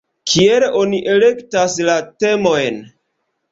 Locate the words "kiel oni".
0.31-1.01